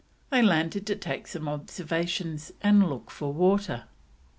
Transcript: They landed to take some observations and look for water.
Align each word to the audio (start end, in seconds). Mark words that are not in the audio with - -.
They 0.31 0.41
landed 0.41 0.87
to 0.87 0.95
take 0.95 1.27
some 1.27 1.47
observations 1.47 2.51
and 2.63 2.89
look 2.89 3.11
for 3.11 3.31
water. 3.31 3.83